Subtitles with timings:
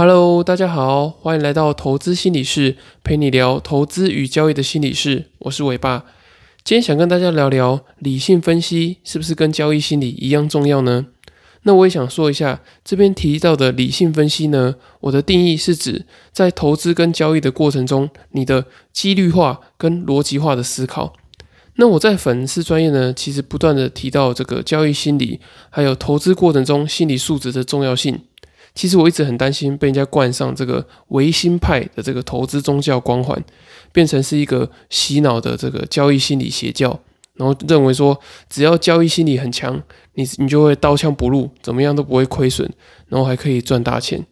[0.00, 5.24] Hello，大家好，欢迎来到投资心理室，陪你聊投资与交易的心理室。
[5.40, 6.04] 我是伟爸，
[6.62, 11.06] 今天想跟大家聊聊理性分析是不是跟交易心理一样重要呢？
[11.62, 21.14] 那我也想说一下，这边提到的理性分析呢，我的定义是指在投资跟交易的过程中，你的几率化跟逻辑化的思考。
[21.74, 25.40] 那我在粉丝专业呢，其实不断的提到这个交易心理，
[25.70, 28.20] 还有投资过程中心理素质的重要性。
[28.78, 33.36] 其实我一直很担心被人家冠上这个唯心派的这个投资宗教光环，
[33.90, 36.96] 变成是一个洗脑的这个交易心理邪教，
[37.34, 38.16] 然后认为说
[38.48, 39.82] 只要交易心理很强，
[40.14, 42.70] 你你就会刀枪不入，怎么样都不会亏损，
[43.08, 44.24] 然后还可以赚大钱。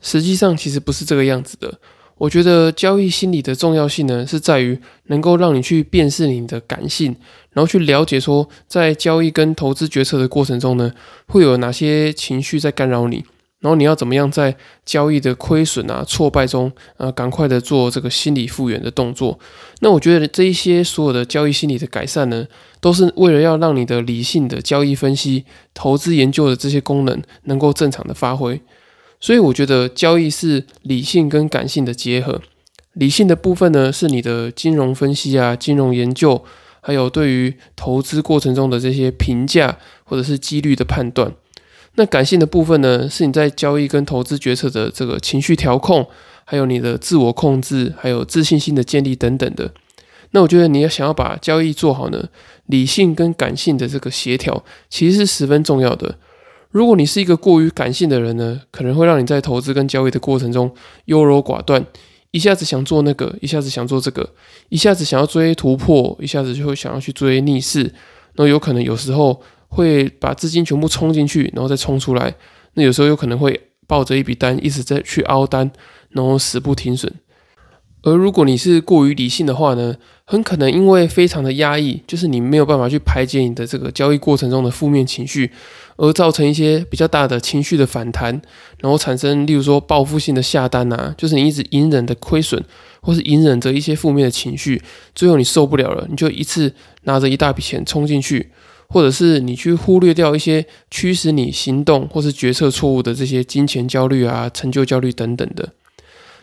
[0.00, 1.78] 实际上其实不是这个样子的。
[2.16, 7.14] 我觉得交易心理的重要性呢，是在于能够让你去辨识你的感性，
[7.52, 10.92] 然后去了解说，在交易跟投资决策的过程中呢，
[11.28, 13.24] 会有哪些情绪在干扰你，
[13.60, 19.38] 然后你要怎么样在交易的亏损啊、挫败中，呃，赶快的做这个心理复原的动作。
[19.80, 22.46] 那我觉得这一些所有的交易心理的改善呢，
[22.80, 28.60] 都是为了要让你的理性的交易分析、投资研究的这些功能能够正常的发挥。
[29.18, 32.40] 所以我觉得交易是理性跟感性的结合。
[32.92, 36.44] 理性的部分呢，是你的金融分析啊、金融研究，
[36.80, 41.32] 还有对于投资过程中的这些评价或者是几率的判断。
[41.98, 46.06] 那感性的部分呢，是你在交易跟投资决策的这个情绪调控，
[46.44, 49.72] 还有你的自我控制，还有自信心的建立等等的。
[50.30, 52.28] 那我觉得你要想要把交易做好呢，
[52.66, 56.16] 理性跟感性的这个协调，其实是十分重要的。
[56.70, 60.72] 如果你是一个过于感性的人呢，可能会让你在投资跟交易的过程中
[61.06, 61.84] 优柔寡断，
[62.30, 64.34] 一下子想做那个，一下子想做这个，
[64.68, 67.92] 一下子想要追突破，一下子就会想要去追逆势，
[68.36, 72.34] 那有可能有时候会把资金全部冲进去，然后再冲出来，
[72.74, 75.70] 那有时候有可能会抱着一笔单一直在去凹单，
[76.10, 77.12] 然后死不停损。
[78.02, 85.50] 而如果你是过于理性的话呢，很可能因为非常的压抑，就是你没有办法去排解你的这个交易过程中的负面情绪，
[85.96, 88.40] 而造成一些比较大的情绪的反弹，
[88.80, 92.64] 然后产生例如说报复性的下单啊，就是你一直隐忍的亏损，
[93.00, 94.82] 或是隐忍着一些负面的情绪，
[95.14, 96.72] 最后你受不了了，你就一次
[97.02, 98.50] 拿着一大笔钱冲进去，
[98.88, 105.72] 或者是你去忽略掉一些驱使你行动或是决策错误的这些金钱焦虑啊、成就焦虑等等的。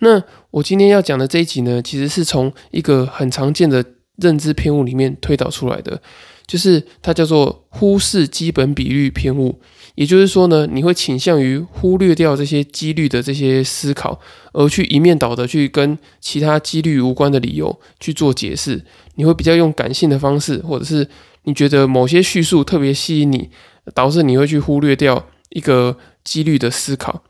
[0.00, 3.84] 那我今天要讲的这一集呢，其实是从一个很常见的
[4.16, 6.00] 认知偏误里面推导出来的，
[6.46, 9.60] 就是它叫做忽视基本比率偏误。
[9.98, 14.20] 也就是说呢，你会倾向于忽略掉这些几率的这些思考，
[14.52, 18.84] 而去一面倒的去跟其他几率无关的理由去做解释。
[19.16, 21.08] 你会比较用感性的方式，或者是
[21.42, 23.50] 你觉得某些叙述特别吸引你，
[23.92, 27.24] 导致你会去忽略掉一个几率的思考。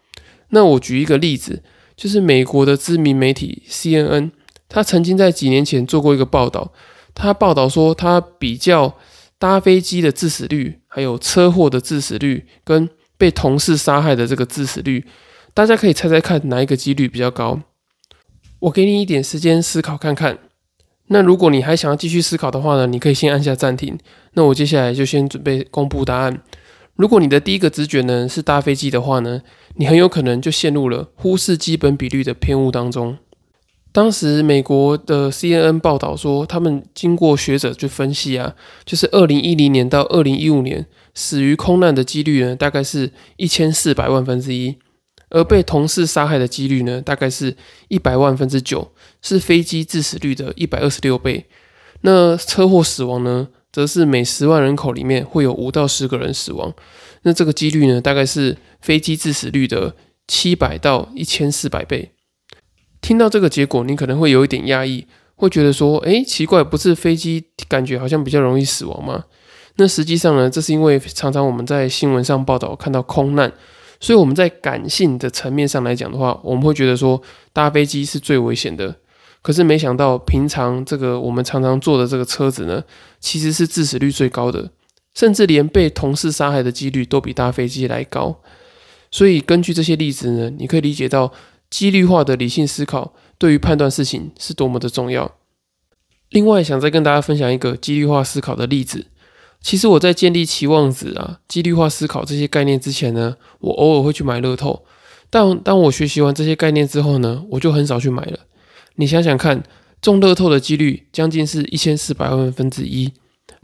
[0.50, 1.62] 那我举一个例子。
[1.96, 4.30] 就是美国的知名媒体 CNN，
[4.68, 6.70] 他曾经在几年前做过一个报道，
[7.12, 8.94] 他报道说，他比较
[9.38, 15.04] 搭飞机的致死率，还有车祸的致死率，跟被同事杀害的这个致死率，
[15.54, 17.60] 大家可以猜猜看哪一个几率比较高？
[18.60, 20.38] 我给你一点时间思考看看。
[21.10, 23.98] 那如果你还想要继续思考的话呢，你可以先按下暂停。
[24.34, 26.42] 那我接下来就先准备公布答案。
[26.96, 29.40] 如果你的第一个直觉呢是搭飞机的话呢，
[29.76, 33.16] 你很有可能就陷入了忽视基本比率的偏误当中。
[33.98, 38.54] 当时美国的 CNN 报道说，他们经过学者去分析啊，
[38.84, 40.86] 就是二零一零年到二零一五年
[41.16, 44.76] 死于空难的几率呢，大概是一千四百万分之一，
[45.30, 47.56] 而被同事杀害的几率呢，大概是
[47.88, 51.46] 一百万分之九，是飞机致死率的一百二十六倍。
[52.02, 53.48] 那车祸死亡呢？
[53.72, 56.72] 则是每十万人口里面会有五到十个人死亡，
[57.22, 59.96] 那这个几率呢，大概是飞机致死率的
[60.28, 62.12] 七百到一千四百倍。
[63.00, 69.24] 听到这个结果，你可能会有一点压抑，会觉得说：“诶，奇怪，不是飞机感觉好像比较容易死亡吗？”
[69.76, 73.52] 那实际上呢，这是因为常常我们在新闻上报道看到空难，
[74.00, 77.22] 所以我们在感性的层面上来讲的话，我们会觉得说
[77.52, 78.96] 搭飞机是最危险的。
[79.40, 82.82] 可是没想到，平常这个我们常常坐的这个车子呢，
[83.20, 84.72] 其实是致死率最高的，
[85.14, 88.40] 甚至连被同事杀害的几率都比搭飞机来高。
[89.12, 91.32] 所以根据这些例子呢，你可以理解到
[91.70, 95.36] 几率化的理性思考对于判断事情是多么的重要。
[96.30, 99.06] 另外，想再跟大家分享一个几率化思考的例子。
[99.60, 104.84] 其实我在建立期望值啊、几率化思考这些概念之前呢，我偶尔会去买乐透，
[105.30, 108.38] 但当我学习完这些概念之后呢，我就很少去买了。
[108.96, 109.62] 你想想看，
[110.00, 113.12] 中乐透的几率将近是一千四百万分之一。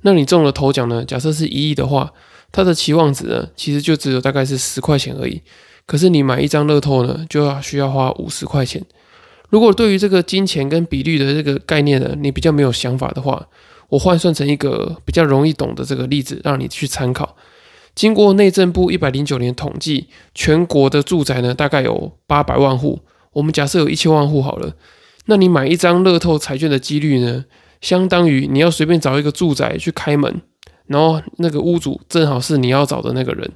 [0.03, 1.05] 那你中了头奖呢？
[1.05, 2.13] 假设是一亿的话，
[2.51, 5.41] 它的期望值呢，其实就只有大概是十块钱而已。
[5.87, 8.83] 可是你买一张乐透呢，就要需要花五十块钱。
[9.51, 13.47] 如果对于这个金钱跟比率的这个概念呢，你比较没有想法的话，
[13.89, 17.37] 我换算成一个比较容易懂的这个例子，让你去参考。
[17.95, 23.01] 经过内政部一百零九年统计，全国的住宅呢，大概有八百万户。
[23.35, 24.75] 我们假设有一千万户好了，
[25.27, 27.45] 那你买一张乐透彩券的几率呢，
[27.81, 30.41] 相当于你要随便找一个住宅去开门，
[30.87, 33.53] 然后那个屋主正好是你要找的那个人。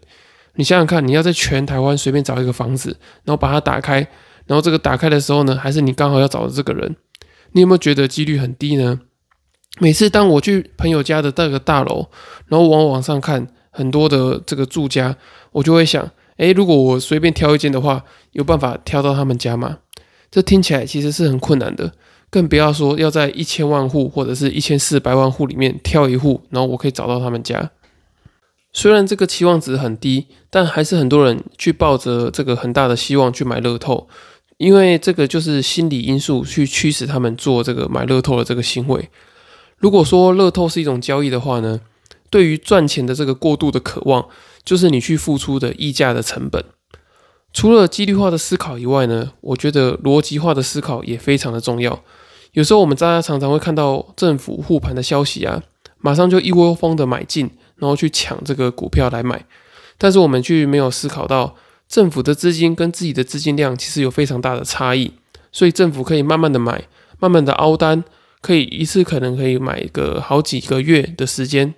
[0.55, 3.97] 你想想看，你要在全台湾随便找一个房子，然后把它打开，
[4.47, 6.97] 然后这个打开的时候呢，还是你刚好要找的这个人，
[7.53, 9.01] 你有没有觉得几率很低呢？
[9.81, 12.07] 每次当我去朋友家的那个大楼，
[12.47, 13.49] 然后往网上看。
[13.71, 15.15] 很多的这个住家，
[15.53, 18.03] 我就会想，诶，如果我随便挑一间的话，
[18.33, 19.79] 有办法挑到他们家吗？
[20.33, 21.93] 这听起来其实是很困难的，
[22.29, 27.71] 更不要说要在一千万户或者是一千四百万户里面挑一户，然后我可以找到他们家。
[28.73, 34.09] 虽然这个期望值很低，但还是很多人去抱着这个很大的希望去买乐透，
[34.57, 39.09] 因为这个就是心理因素去驱使他们做这个买乐透的这个行为。
[39.79, 41.81] 如果说乐透是一种交易的话呢？
[42.31, 44.29] 对于赚钱的这个过度的渴望，
[44.63, 46.63] 就是你去付出的溢价的成本。
[47.55, 52.03] 除了几率化的思考以外呢，我觉得逻辑化的思考也非常的重要。
[52.53, 55.63] 有时候我们大家常常会看到政府护盘的消息啊，
[55.97, 59.45] 马上就一窝蜂的买进，然后去抢这个股票来买。
[59.97, 61.57] 但是我们却没有思考到，
[61.89, 65.13] 政府的资金跟自己的资金量其实有非常大的差异，
[65.51, 66.85] 所以政府可以慢慢的买，
[67.19, 68.05] 慢慢的凹单，
[68.41, 71.75] 可以一次可能可以买个好几个月的时间。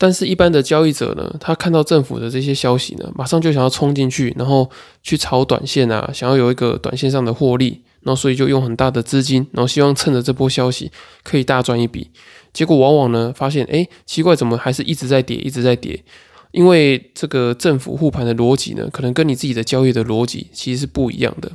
[0.00, 4.70] 但是，一般的交易者呢，他看到政府的这些消息呢，马上就想要冲进去，然后
[5.02, 10.92] 去炒短线啊，想要有一个短线上的获利，然后所以就用很大的资金，然后希望趁着这波消息
[11.24, 12.12] 可以大赚一笔。
[12.52, 16.04] 结果往往呢，发现哎，奇怪，怎么还是一直在跌，一直在跌？
[16.52, 21.50] 因为这个政府护盘的逻辑呢，可能跟你自己的交易的逻辑其实是不一样的。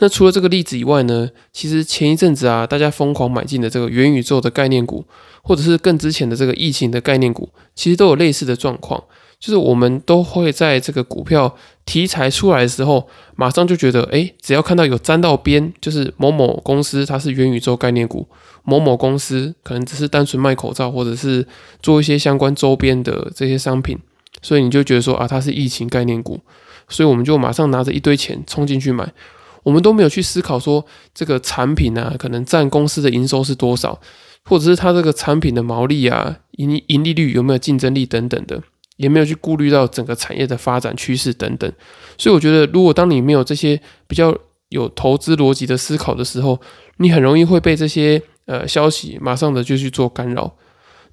[0.00, 5.04] 那除了这个例子以外呢，其实前一阵子啊，大家疯狂买进的这个元宇宙的概念股，
[5.42, 9.02] 或者是更之前的这个疫情的概念股，其实都有类似的状况，
[9.40, 18.28] 就是我们都会在这个股票题材出来的时候，马上就觉得，哎，只要看到有沾到边，就是某某公司它是元宇宙概念股，
[18.62, 21.44] 某某公司可能只是单纯卖口罩，或者是
[21.82, 23.98] 做一些相关周边的这些商品，
[24.42, 26.38] 所以你就觉得说啊，它是疫情概念股，
[26.88, 29.12] 所以我们就马上拿着一堆钱冲进去买。
[29.62, 30.84] 我们都没有去思考说
[31.14, 34.00] 这个产品啊，可能占公司的营收是多少，
[34.44, 38.62] 或者是它这个产品的毛利啊、盈盈利率有没有竞争力等等的，
[38.96, 41.70] 也没有去顾虑到整个产业的发展趋势等等。
[42.16, 44.36] 所以我觉得，如果当你没有这些比较
[44.70, 46.60] 有投资逻辑的思考的时候，
[46.98, 50.54] 你很容易会被这些呃消息马上的就去做干扰。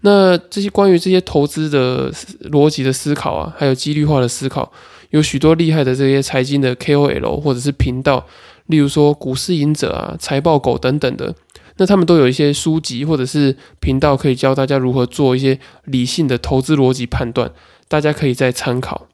[0.01, 2.12] 那这些关于这些投资的
[2.51, 4.71] 逻辑的思考啊，还有几率化的思考。
[5.15, 8.27] 有许多厉害的这些财经的 KOL 或者是频道，
[8.65, 11.33] 例如说股市赢者啊、财报狗等等的，
[11.77, 17.53] 那他们都有一些书籍或者是频道可以教大家如何做一些理性的投资逻辑判断，
[17.88, 19.07] 大家可以再参考。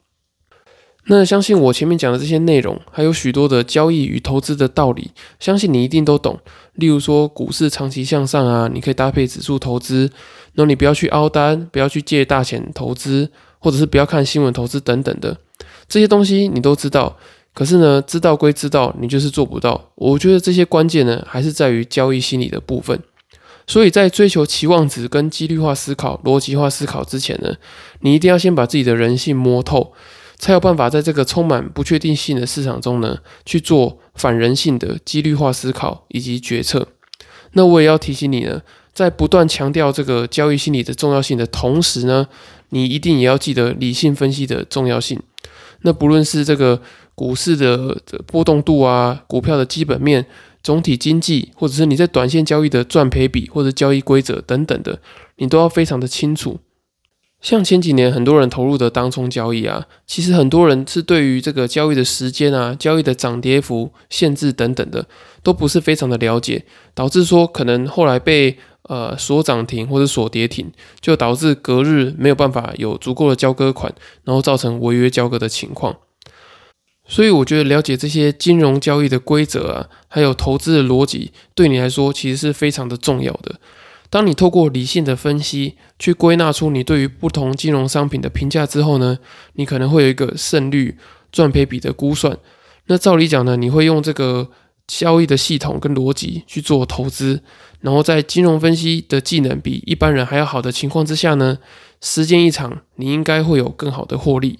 [1.05, 6.39] 那相信我前面讲的这些内容，还有许多的交易与投资的道理，相信你一定都懂。
[6.73, 10.09] 例如说股市长期向上啊，你可以搭配指数投资，
[10.53, 15.37] 那你不要去凹单，不要去借大钱投资，或者是不要看新闻投资等等的。
[15.91, 17.17] 这些东西你都知道，
[17.53, 19.91] 可是呢，知道归知道，你就是做不到。
[19.95, 22.97] 我觉得这些关键呢，还是在于交易心理的部分。
[23.67, 27.55] 所以在追求期望值跟几率化思考、逻辑化思考之前呢，
[27.99, 29.91] 你一定要先把自己的人性摸透，
[30.37, 36.87] 才有办法在这个充满不确定性的市场中呢，去做反人性的几率化思考以及决策。
[37.51, 38.61] 那我也要提醒你呢，
[38.93, 42.29] 在不断强调这个交易心理的重要性的同时呢，
[42.69, 45.19] 你一定也要记得理性分析的重要性。
[45.81, 46.81] 那不论是这个
[47.15, 50.25] 股市的波动度啊，股票的基本面、
[50.61, 54.99] 总体经济，或者是你在短线交易的赚赔比或者交易规则等等的，
[55.37, 56.59] 你都要非常的清楚。
[57.41, 65.07] 像前几年很多人投入的当冲交易啊，其实很多人是对于这个交易的时间啊、交易的涨跌幅限制等等的，
[65.41, 68.57] 都不是非常的了解，导致说可能后来被。
[68.89, 75.97] 呃，锁涨停或者锁跌停，就导致隔日没有办法有足够的交割款，然后造成违约交割的情况。
[77.07, 83.59] 所以我觉得了解这些金融交易的规则啊，还有投资的逻辑，对你来说其实是非常的重要的。
[84.09, 89.19] 当你透过理性的分析去归纳出你对于不同金融商品的评价之后呢，
[89.53, 90.97] 你可能会有一个胜率
[91.31, 92.37] 赚赔比的估算。
[92.87, 94.49] 那照理讲呢，你会用这个。
[94.87, 97.41] 交易的系统跟逻辑去做投资，
[97.81, 101.57] 然后在金融分析的技能比一般人还要好的情况之下呢，
[101.99, 104.59] 时间一长，你应该会有更好的获利。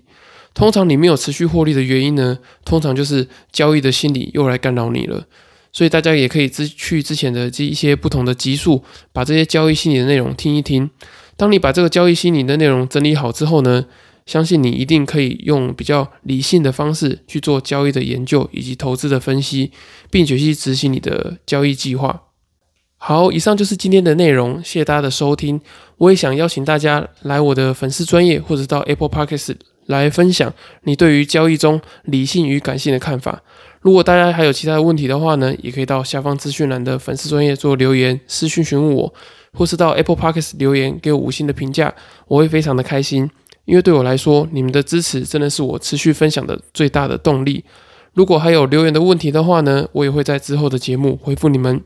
[0.54, 5.26] 通常你没有持续获利的原因呢，通常就是交易的心理又来干扰你了。
[5.72, 10.90] 所以大家也可以之去之前的这一些不同的集数，把这些交易心理的内容听一听。
[11.38, 13.86] 当你把这个交易心理的内容整理好之后呢，
[14.26, 19.72] 相信你一定可以用比较理性的方式去做交易的研究以及投资的分析，
[20.10, 22.24] 并且去执行你的交易计划。
[23.04, 25.60] 好，以上就是今天的内容，谢谢大家的收听。
[25.98, 29.56] 我也想邀请大家来我的粉丝专业，或者到 Apple Podcast
[29.88, 30.54] 来分享
[30.84, 33.42] 你对于交易中理性与感性的看法。
[33.82, 39.12] 如果大家还有其他的问题的话呢，也可以到下方资讯栏的粉丝专业做留言、私讯询问我，
[39.54, 41.92] 或是到 Apple Podcast 留言给我五星的评价，
[42.28, 43.28] 我会非常的开心。
[43.66, 47.66] 因为对我来说，你们的支持真的是我持续分享的最大的动力。
[48.14, 51.82] 如果还有留言的问题的话呢，我也会在之后的节目回复你们。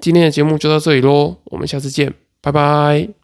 [0.00, 3.23] 今天的节目就到这里喽，我们下次见，拜拜。